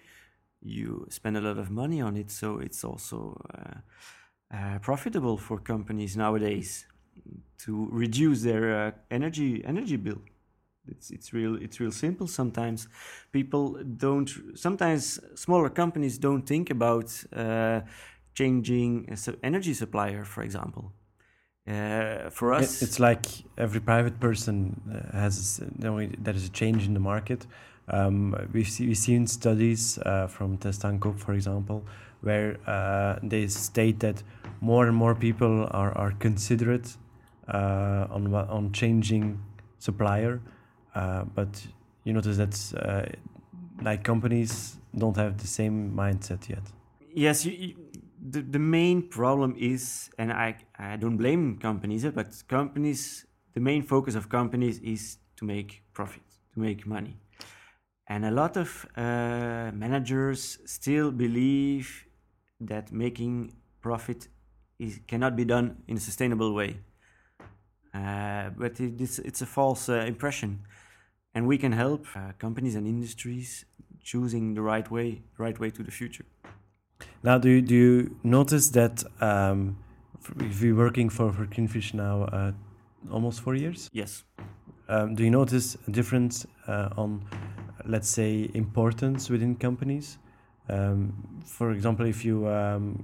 you 0.62 1.06
spend 1.10 1.36
a 1.36 1.42
lot 1.42 1.58
of 1.58 1.70
money 1.70 2.02
on 2.02 2.16
it. 2.16 2.32
So 2.32 2.60
it's 2.60 2.86
also 2.86 3.42
uh, 4.52 4.56
uh, 4.56 4.80
profitable 4.80 5.38
for 5.38 5.60
companies 5.60 6.16
nowadays 6.16 6.86
to 7.58 7.88
reduce 7.92 8.42
their 8.42 8.88
uh, 8.88 8.92
energy 9.10 9.64
energy 9.66 9.98
bill. 9.98 10.22
It's 10.88 11.12
it's 11.12 11.34
real 11.34 11.56
it's 11.56 11.80
real 11.80 11.92
simple. 11.92 12.28
Sometimes 12.28 12.88
people 13.32 13.84
don't. 13.98 14.30
Sometimes 14.56 15.20
smaller 15.36 15.70
companies 15.70 16.18
don't 16.18 16.46
think 16.46 16.70
about 16.70 17.24
uh, 17.36 17.82
changing 18.34 19.18
energy 19.44 19.74
supplier, 19.74 20.26
for 20.26 20.44
example. 20.44 20.92
Uh, 21.68 22.30
for 22.30 22.54
us, 22.54 22.82
It's 22.84 23.00
like 23.00 23.26
every 23.58 23.80
private 23.80 24.20
person 24.20 24.80
uh, 24.88 25.18
has 25.18 25.60
there 25.80 26.08
there 26.24 26.36
is 26.36 26.46
a 26.46 26.52
change 26.52 26.86
in 26.86 26.94
the 26.94 27.00
market. 27.00 27.48
Um, 27.88 28.36
we've, 28.52 28.68
see, 28.68 28.88
we've 28.88 28.98
seen 28.98 29.28
studies 29.28 30.00
uh, 30.00 30.28
from 30.28 30.58
Test-Aankoop, 30.58 31.20
for 31.20 31.34
example, 31.34 31.84
where 32.22 32.58
uh, 32.68 33.20
they 33.22 33.48
state 33.48 34.00
that 34.00 34.24
more 34.62 34.88
and 34.88 34.96
more 34.96 35.14
people 35.14 35.68
are, 35.72 35.96
are 35.98 36.12
considerate 36.20 36.98
uh, 37.48 38.08
on 38.10 38.34
on 38.34 38.72
changing 38.72 39.40
supplier, 39.78 40.42
uh, 40.96 41.24
but 41.36 41.68
you 42.04 42.14
notice 42.14 42.38
that 42.38 42.56
uh, 42.82 43.06
like 43.84 44.04
companies 44.04 44.78
don't 44.98 45.18
have 45.18 45.38
the 45.38 45.48
same 45.48 45.92
mindset 45.92 46.50
yet. 46.50 46.64
Yes, 47.14 47.46
you, 47.46 47.52
you, 47.52 47.76
the, 48.30 48.42
the 48.42 48.60
main 48.60 49.08
problem 49.10 49.56
is, 49.58 50.10
and 50.18 50.32
I, 50.32 50.58
I 50.80 50.96
don't 50.96 51.18
blame 51.18 51.58
companies, 51.60 52.06
but 52.06 52.28
companies, 52.48 53.26
the 53.54 53.60
main 53.60 53.84
focus 53.84 54.16
of 54.16 54.30
companies 54.30 54.80
is 54.80 55.18
to 55.38 55.46
make 55.46 55.84
profit, 55.94 56.24
to 56.54 56.60
make 56.60 56.88
money. 56.88 57.18
And 58.08 58.26
a 58.26 58.32
lot 58.32 58.56
of 58.58 58.86
uh, 58.96 59.72
managers 59.74 60.60
still 60.66 61.12
believe 61.12 62.06
that 62.60 62.92
making 62.92 63.54
profit 63.82 64.28
is, 64.80 65.00
cannot 65.08 65.36
be 65.36 65.46
done 65.46 65.78
in 65.88 65.98
a 65.98 66.00
sustainable 66.00 66.54
way. 66.54 66.78
Uh, 67.94 68.50
but 68.58 68.80
it, 68.80 69.02
it's, 69.02 69.20
it's 69.20 69.42
a 69.42 69.46
false 69.46 69.90
uh, 69.90 70.06
impression. 70.06 70.60
And 71.34 71.48
we 71.48 71.58
can 71.58 71.72
help 71.72 72.06
uh, 72.16 72.34
companies 72.38 72.76
and 72.76 72.86
industries 72.88 73.66
choosing 74.04 74.54
the 74.54 74.62
right 74.62 74.90
way, 74.92 75.24
right 75.38 75.60
way 75.60 75.72
to 75.72 75.84
the 75.84 75.92
future. 75.92 76.26
Now, 77.24 77.38
do 77.40 77.50
you, 77.50 77.62
do 77.62 77.76
you 77.76 78.20
notice 78.24 78.70
that 78.70 79.04
um, 79.20 79.78
if 80.40 80.62
you're 80.62 80.76
working 80.76 81.10
for, 81.10 81.32
for 81.34 81.46
Greenfish 81.46 81.94
now 81.94 82.24
uh, 82.24 82.52
almost 83.12 83.42
four 83.42 83.56
years, 83.56 83.90
Yes. 83.94 84.24
um, 84.88 85.16
do 85.16 85.24
you 85.24 85.32
notice 85.32 85.76
a 85.88 85.92
difference 85.92 86.46
uh, 86.68 86.90
on, 86.98 87.26
let's 87.88 88.10
say, 88.10 88.50
importance 88.54 89.30
within 89.30 89.56
companies? 89.56 90.18
Um, 90.70 91.42
for 91.46 91.72
example, 91.72 92.06
if 92.06 92.26
you 92.26 92.48
um, 92.48 93.04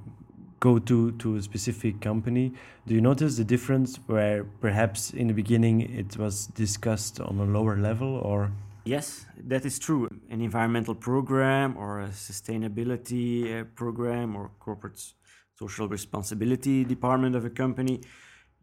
go 0.59 0.79
to, 0.79 1.11
to 1.13 1.35
a 1.35 1.41
specific 1.41 2.01
company, 2.01 2.53
do 2.87 2.95
you 2.95 3.01
notice 3.01 3.37
the 3.37 3.43
difference 3.43 3.97
where 4.07 4.43
perhaps 4.61 5.11
in 5.11 5.27
the 5.27 5.33
beginning 5.33 5.81
it 5.81 6.17
was 6.17 6.47
discussed 6.47 7.19
on 7.19 7.39
a 7.39 7.45
lower 7.45 7.77
level 7.77 8.17
or? 8.23 8.51
Yes, 8.85 9.25
that 9.47 9.65
is 9.65 9.77
true. 9.77 10.09
An 10.29 10.41
environmental 10.41 10.95
program 10.95 11.77
or 11.77 12.01
a 12.01 12.09
sustainability 12.09 13.61
uh, 13.61 13.63
program 13.75 14.35
or 14.35 14.51
corporate 14.59 14.99
social 15.59 15.87
responsibility 15.87 16.83
department 16.83 17.35
of 17.35 17.45
a 17.45 17.49
company 17.49 18.01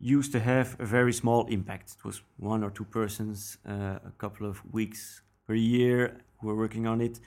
used 0.00 0.32
to 0.32 0.40
have 0.40 0.76
a 0.80 0.84
very 0.84 1.12
small 1.12 1.46
impact. 1.46 1.94
It 1.98 2.04
was 2.04 2.22
one 2.37 2.64
or 2.64 2.70
two 2.70 2.84
persons, 2.84 3.58
uh, 3.68 3.98
a 4.04 4.12
couple 4.18 4.46
of 4.46 4.60
weeks 4.72 5.22
per 5.49 5.55
year 5.55 6.21
We're 6.40 6.55
working 6.55 6.87
on 6.87 7.00
it. 7.00 7.19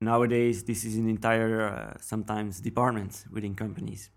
Nowadays, 0.00 0.64
this 0.64 0.84
is 0.84 0.96
an 0.96 1.08
entire, 1.08 1.52
uh, 1.62 1.94
sometimes, 2.00 2.60
department 2.60 3.24
within 3.30 3.54
companies. 3.54 4.10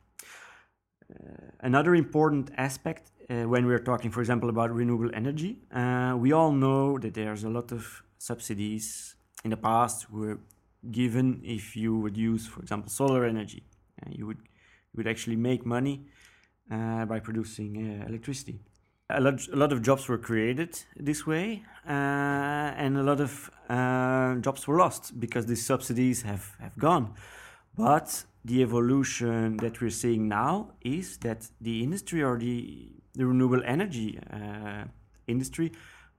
Uh, 1.12 1.52
another 1.60 1.94
important 1.94 2.50
aspect 2.58 3.12
uh, 3.30 3.44
when 3.44 3.68
we're 3.68 3.86
talking, 3.92 4.10
for 4.10 4.22
example, 4.22 4.50
about 4.50 4.74
renewable 4.74 5.12
energy, 5.14 5.60
uh, 5.72 6.16
we 6.18 6.32
all 6.32 6.52
know 6.52 6.98
that 6.98 7.14
there's 7.14 7.44
a 7.44 7.50
lot 7.50 7.72
of 7.72 8.04
subsidies 8.18 9.16
in 9.44 9.52
the 9.52 9.58
past 9.58 10.10
were 10.10 10.40
given 10.90 11.42
if 11.44 11.76
you 11.76 11.92
would 12.00 12.18
use, 12.18 12.48
for 12.48 12.62
example, 12.62 12.90
solar 12.90 13.26
energy. 13.26 13.62
Uh, 14.02 14.10
you 14.18 14.26
would 14.26 14.42
you 14.92 14.98
would 14.98 15.08
actually 15.08 15.36
make 15.36 15.68
money 15.68 16.02
uh, 16.72 17.06
by 17.06 17.20
producing 17.20 17.70
electricity. 18.08 18.60
A 19.12 19.20
lot, 19.20 19.48
a 19.48 19.56
lot 19.56 19.72
of 19.72 19.82
jobs 19.82 20.08
were 20.08 20.20
created 20.20 20.80
this 20.96 21.26
way, 21.26 21.64
uh, 21.88 21.92
and 22.78 22.96
a 22.96 23.02
lot 23.02 23.20
of 23.20 23.50
uh, 23.68 24.36
jobs 24.36 24.68
were 24.68 24.78
lost 24.78 25.20
because 25.20 25.48
these 25.48 25.66
subsidies 25.66 26.22
have, 26.22 26.56
have 26.60 26.78
gone. 26.78 27.16
But 27.76 28.26
the 28.46 28.62
evolution 28.62 29.58
that 29.58 29.82
we're 29.82 29.90
seeing 29.90 30.28
now 30.28 30.74
is 30.82 31.18
that 31.18 31.48
the 31.60 31.82
industry 31.82 32.22
or 32.22 32.38
the, 32.38 32.92
the 33.16 33.26
renewable 33.26 33.64
energy 33.66 34.20
uh, 34.32 34.84
industry 35.28 35.72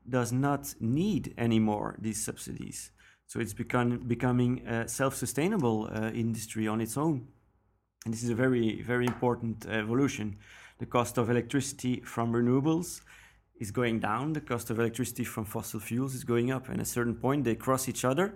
does 0.08 0.32
not 0.32 0.74
need 0.80 1.32
anymore 1.38 1.94
these 2.00 2.24
subsidies. 2.24 2.90
So 3.26 3.38
it's 3.38 3.54
become, 3.54 3.98
becoming 3.98 4.66
a 4.66 4.88
self 4.88 5.14
sustainable 5.14 5.88
uh, 5.92 6.10
industry 6.10 6.66
on 6.66 6.80
its 6.80 6.96
own. 6.96 7.28
And 8.04 8.12
this 8.12 8.24
is 8.24 8.30
a 8.30 8.34
very, 8.34 8.82
very 8.82 9.06
important 9.06 9.66
evolution. 9.66 10.38
The 10.80 10.86
cost 10.86 11.18
of 11.18 11.28
electricity 11.28 12.00
from 12.00 12.32
renewables 12.32 13.02
is 13.60 13.70
going 13.70 14.00
down, 14.00 14.32
the 14.32 14.40
cost 14.40 14.70
of 14.70 14.78
electricity 14.78 15.24
from 15.24 15.44
fossil 15.44 15.78
fuels 15.78 16.14
is 16.14 16.24
going 16.24 16.50
up. 16.50 16.68
And 16.70 16.76
at 16.80 16.86
a 16.86 16.90
certain 16.98 17.14
point, 17.14 17.44
they 17.44 17.54
cross 17.54 17.86
each 17.86 18.02
other 18.02 18.32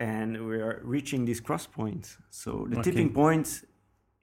and 0.00 0.48
we 0.48 0.56
are 0.56 0.80
reaching 0.82 1.24
this 1.24 1.38
cross 1.38 1.64
point. 1.66 2.16
So 2.30 2.66
the 2.68 2.78
Okay. 2.78 2.90
tipping 2.90 3.10
point 3.10 3.46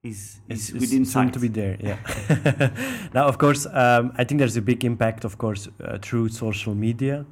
is, 0.03 0.41
is 0.49 0.69
it's 0.69 0.73
within 0.73 1.05
soon 1.05 1.27
sight. 1.27 1.33
to 1.33 1.39
be 1.39 1.47
there. 1.47 1.77
Yeah. 1.79 3.09
now, 3.17 3.27
of 3.27 3.37
course, 3.37 3.65
um, 3.65 4.11
I 4.17 4.25
think 4.25 4.39
there's 4.39 4.57
a 4.57 4.61
big 4.61 4.83
impact, 4.83 5.23
of 5.23 5.37
course, 5.37 5.69
uh, 5.69 5.97
through 6.01 6.29
social 6.29 6.75
media, 6.75 7.25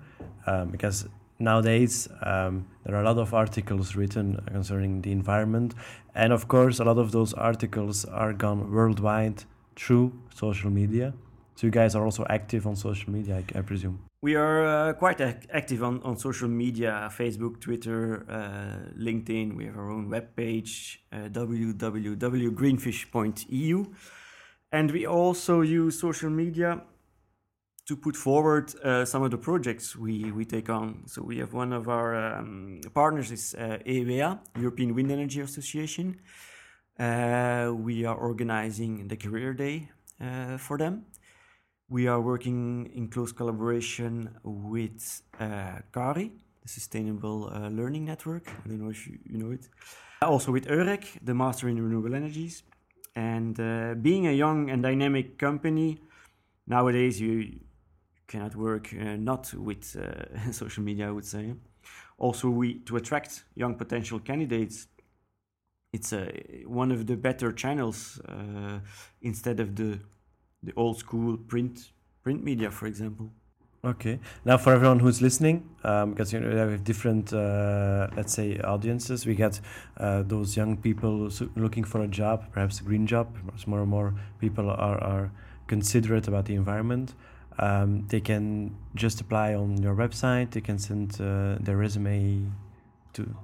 um, 0.48 0.70
because 0.70 1.08
nowadays 1.40 2.08
um, 2.32 2.66
there 2.86 2.96
are 2.96 3.02
a 3.02 3.06
lot 3.06 3.18
of 3.18 3.34
articles 3.34 3.98
written 3.98 4.42
concerning 4.48 5.02
the 5.02 5.12
environment, 5.12 5.75
and 6.16 6.32
of 6.32 6.48
course, 6.48 6.80
a 6.80 6.86
lot 6.86 6.98
of 6.98 7.12
those 7.12 7.34
articles 7.34 8.06
are 8.06 8.34
gone 8.34 8.72
worldwide 8.72 9.44
through 9.75 10.13
social 10.34 10.70
media. 10.70 11.13
So 11.56 11.68
you 11.68 11.72
guys 11.72 11.94
are 11.96 12.03
also 12.03 12.25
active 12.30 12.65
on 12.65 12.75
social 12.75 13.12
media, 13.12 13.38
I, 13.38 13.46
I 13.60 13.62
presume. 13.62 14.00
We 14.22 14.36
are 14.36 14.65
uh, 14.65 14.94
quite 14.94 15.22
ac- 15.22 15.48
active 15.51 15.84
on, 15.84 16.01
on 16.03 16.18
social 16.18 16.48
media 16.48 17.10
Facebook, 17.12 17.60
Twitter, 17.60 18.25
uh, 18.30 18.77
LinkedIn. 18.98 19.56
We 19.56 19.65
have 19.65 19.77
our 19.77 19.92
own 19.92 20.08
webpage, 20.10 21.00
uh, 21.12 21.27
www.greenfish.eu. 21.30 23.86
And 24.72 24.92
we 24.92 25.06
also 25.06 25.62
use 25.62 26.00
social 26.00 26.30
media 26.30 26.82
to 27.86 27.98
put 27.98 28.15
forward 28.15 28.74
uh, 28.84 29.03
some 29.03 29.24
of 29.24 29.32
the 29.32 29.38
projects 29.38 29.94
we, 29.96 30.32
we 30.32 30.46
take 30.46 30.70
on. 30.70 31.03
So 31.06 31.22
we 31.22 31.38
have 31.39 31.51
one 31.53 31.74
of 31.74 31.89
our 31.89 32.15
um, 32.15 32.80
partners 32.94 33.30
is 33.30 33.53
uh, 33.56 33.80
EWEA, 33.86 34.39
European 34.58 34.96
Wind 34.96 35.12
Energy 35.12 35.42
Association. 35.42 36.18
Uh, 37.00 37.74
we 37.76 38.06
are 38.06 38.16
organizing 38.16 39.08
the 39.08 39.18
Career 39.18 39.54
Day 39.54 39.90
uh, 40.22 40.58
for 40.58 40.78
them. 40.78 41.06
We 41.90 42.08
are 42.08 42.22
working 42.22 42.92
in 42.96 43.10
close 43.10 43.32
collaboration 43.32 44.30
with 44.44 45.22
uh, 45.40 45.80
CARI, 45.92 46.32
the 46.62 46.70
Sustainable 46.70 47.52
Learning 47.72 48.06
Network. 48.06 48.48
I 48.48 48.68
don't 48.68 48.80
know 48.80 48.90
if 48.90 49.08
you, 49.08 49.20
you 49.26 49.38
know 49.38 49.52
it. 49.52 49.68
Also 50.22 50.52
with 50.52 50.66
EUREC, 50.68 51.20
the 51.22 51.34
Master 51.34 51.68
in 51.68 51.82
Renewable 51.82 52.16
Energies. 52.16 52.64
And 53.16 53.56
being 54.02 54.28
a 54.28 54.32
young 54.32 54.70
and 54.72 54.82
dynamic 54.82 55.38
company, 55.38 56.00
nowadays 56.66 57.20
you 57.20 57.60
cannot 58.34 58.56
work 58.56 58.94
uh, 58.94 59.16
not 59.16 59.54
with 59.54 59.96
uh, 59.96 60.52
social 60.62 60.84
media, 60.84 61.08
I 61.08 61.12
would 61.12 61.26
say. 61.26 61.54
Also, 62.18 62.50
we 62.50 62.80
to 62.88 62.98
attract 62.98 63.44
young 63.56 63.76
potential 63.76 64.20
candidates, 64.20 64.88
it's 65.94 66.12
uh, 66.12 66.30
one 66.66 66.92
of 66.92 67.08
the 67.08 67.16
better 67.16 67.52
channels 67.52 68.20
uh, 68.28 68.80
instead 69.22 69.60
of 69.60 69.76
the 69.76 70.00
the 70.64 70.74
old 70.76 70.98
school 70.98 71.38
print 71.38 71.92
print 72.24 72.44
media, 72.44 72.72
for 72.72 72.88
example. 72.88 73.32
Okay. 73.86 74.18
Now, 74.46 74.58
for 74.58 74.72
everyone 74.72 75.00
who's 75.00 75.22
listening, 75.22 75.70
um, 75.84 76.12
because 76.12 76.32
you 76.32 76.40
know 76.40 76.50
we 76.50 76.56
have 76.56 76.86
different, 76.86 77.34
uh, 77.34 78.08
let's 78.16 78.34
say, 78.34 78.58
audiences. 78.60 79.26
We 79.26 79.36
get 79.36 79.60
uh, 79.98 80.24
those 80.24 80.56
young 80.56 80.78
people 80.78 81.30
looking 81.58 81.84
for 81.84 82.02
a 82.02 82.08
job, 82.08 82.50
perhaps 82.54 82.80
a 82.80 82.84
green 82.84 83.06
job. 83.06 83.36
Perhaps 83.36 83.68
more 83.68 83.82
and 83.82 83.90
more 83.90 84.14
people 84.40 84.70
are, 84.70 85.04
are 85.04 85.32
considerate 85.68 86.30
about 86.30 86.46
the 86.46 86.56
environment. 86.56 87.14
Um, 87.60 88.08
they 88.08 88.22
can 88.22 88.74
just 88.96 89.20
apply 89.20 89.54
on 89.54 89.84
your 89.84 89.96
website. 89.96 90.52
They 90.52 90.62
can 90.62 90.80
send 90.80 91.20
uh, 91.20 91.58
their 91.60 91.76
resume 91.76 92.50
to. 93.14 93.36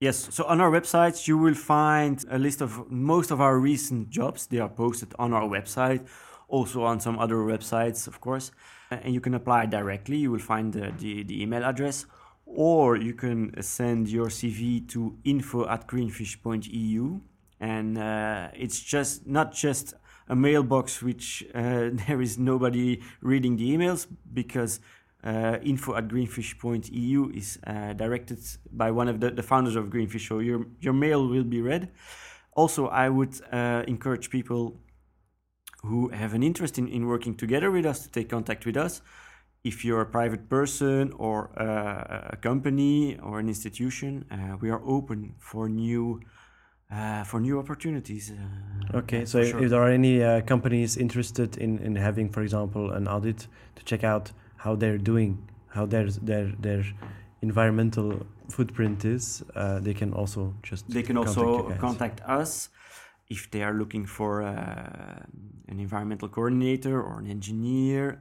Yes, 0.00 0.34
so 0.34 0.44
on 0.44 0.62
our 0.62 0.70
website 0.70 1.28
you 1.28 1.36
will 1.36 1.54
find 1.54 2.24
a 2.30 2.38
list 2.38 2.62
of 2.62 2.90
most 2.90 3.30
of 3.30 3.38
our 3.38 3.58
recent 3.58 4.08
jobs. 4.08 4.46
They 4.46 4.58
are 4.58 4.70
posted 4.70 5.12
on 5.18 5.34
our 5.34 5.46
website, 5.46 6.06
also 6.48 6.84
on 6.84 7.00
some 7.00 7.18
other 7.18 7.36
websites, 7.36 8.06
of 8.06 8.18
course. 8.18 8.50
Uh, 8.90 8.96
and 9.02 9.12
you 9.12 9.20
can 9.20 9.34
apply 9.34 9.66
directly. 9.66 10.16
You 10.16 10.30
will 10.30 10.38
find 10.38 10.72
the, 10.72 10.90
the, 10.96 11.22
the 11.24 11.42
email 11.42 11.62
address, 11.62 12.06
or 12.46 12.96
you 12.96 13.12
can 13.12 13.62
send 13.62 14.08
your 14.08 14.28
CV 14.28 14.88
to 14.88 15.18
info 15.24 15.68
at 15.68 15.86
greenfish.eu. 15.86 17.20
And 17.60 17.98
uh, 17.98 18.48
it's 18.54 18.80
just 18.80 19.26
not 19.26 19.52
just 19.52 19.92
a 20.28 20.34
mailbox 20.34 21.02
which 21.02 21.44
uh, 21.54 21.90
there 22.06 22.22
is 22.22 22.38
nobody 22.38 23.02
reading 23.20 23.56
the 23.56 23.76
emails 23.76 24.06
because 24.32 24.80
uh, 25.24 25.58
info 25.62 25.94
at 25.96 26.08
greenfish.eu 26.08 27.30
is 27.34 27.58
uh, 27.66 27.92
directed 27.92 28.38
by 28.72 28.90
one 28.90 29.08
of 29.08 29.20
the, 29.20 29.30
the 29.30 29.42
founders 29.42 29.76
of 29.76 29.90
Greenfish, 29.90 30.28
so 30.28 30.38
your, 30.38 30.66
your 30.80 30.92
mail 30.92 31.26
will 31.26 31.44
be 31.44 31.60
read. 31.60 31.90
Also, 32.54 32.88
I 32.88 33.08
would 33.08 33.40
uh, 33.52 33.84
encourage 33.86 34.30
people 34.30 34.80
who 35.82 36.08
have 36.08 36.34
an 36.34 36.42
interest 36.42 36.78
in, 36.78 36.88
in 36.88 37.06
working 37.06 37.34
together 37.34 37.70
with 37.70 37.86
us 37.86 38.02
to 38.02 38.10
take 38.10 38.28
contact 38.28 38.66
with 38.66 38.76
us. 38.76 39.02
If 39.62 39.84
you're 39.84 40.00
a 40.00 40.06
private 40.06 40.48
person 40.48 41.12
or 41.18 41.50
uh, 41.60 42.30
a 42.30 42.36
company 42.36 43.18
or 43.22 43.38
an 43.38 43.48
institution, 43.48 44.24
uh, 44.30 44.56
we 44.60 44.70
are 44.70 44.80
open 44.84 45.34
for 45.38 45.68
new 45.68 46.20
uh, 46.90 47.22
for 47.24 47.38
new 47.40 47.58
opportunities. 47.58 48.32
uh, 48.32 48.98
Okay, 48.98 49.24
so 49.24 49.38
if, 49.38 49.50
sure. 49.50 49.62
if 49.62 49.70
there 49.70 49.80
are 49.80 49.90
any 49.90 50.22
uh, 50.22 50.40
companies 50.40 50.96
interested 50.96 51.56
in, 51.56 51.78
in 51.78 51.94
having, 51.94 52.28
for 52.28 52.42
example, 52.42 52.90
an 52.90 53.06
audit 53.06 53.46
to 53.76 53.84
check 53.84 54.02
out 54.02 54.32
how 54.62 54.76
they're 54.76 55.02
doing, 55.12 55.32
how 55.68 55.86
their 55.86 56.08
their 56.30 56.46
their 56.66 56.84
environmental 57.42 58.26
footprint 58.48 59.04
is, 59.04 59.42
uh, 59.54 59.78
they 59.80 59.94
can 59.94 60.12
also 60.12 60.54
just 60.62 60.88
they 60.88 61.02
can 61.02 61.16
contact 61.16 61.38
also 61.38 61.74
contact 61.78 62.20
us 62.40 62.68
if 63.28 63.50
they 63.50 63.62
are 63.62 63.74
looking 63.74 64.06
for 64.06 64.42
uh, 64.42 65.22
an 65.68 65.78
environmental 65.78 66.28
coordinator 66.28 67.00
or 67.00 67.20
an 67.20 67.26
engineer 67.26 68.20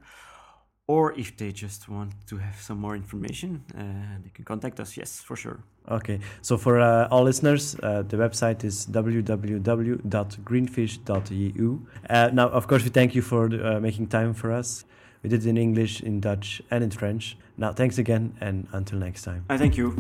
or 0.87 1.13
if 1.19 1.35
they 1.37 1.51
just 1.51 1.89
want 1.89 2.13
to 2.27 2.37
have 2.37 2.61
some 2.61 2.77
more 2.79 2.95
information 2.95 3.63
uh, 3.75 3.81
they 4.23 4.29
can 4.29 4.45
contact 4.45 4.79
us 4.79 4.95
yes 4.97 5.19
for 5.19 5.35
sure 5.35 5.63
Okay, 5.91 6.19
so 6.43 6.55
for 6.55 6.79
uh, 6.79 7.07
all 7.09 7.23
listeners, 7.23 7.75
uh, 7.81 8.03
the 8.03 8.15
website 8.15 8.63
is 8.63 8.85
www.greenfish.eu. 8.85 11.79
Uh, 12.07 12.29
now, 12.31 12.47
of 12.49 12.67
course, 12.67 12.83
we 12.83 12.91
thank 12.91 13.15
you 13.15 13.23
for 13.23 13.45
uh, 13.45 13.79
making 13.79 14.05
time 14.05 14.35
for 14.35 14.51
us. 14.51 14.85
We 15.23 15.29
did 15.29 15.45
it 15.45 15.49
in 15.49 15.57
English, 15.57 16.01
in 16.01 16.19
Dutch, 16.19 16.61
and 16.71 16.83
in 16.83 16.91
French. 16.91 17.37
Now, 17.57 17.73
thanks 17.73 17.97
again, 17.97 18.35
and 18.39 18.67
until 18.71 18.99
next 18.99 19.23
time. 19.23 19.45
i 19.49 19.57
thank 19.57 19.77
you 19.77 19.91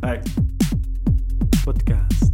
bye 0.00 0.22
Podcast. 1.64 2.27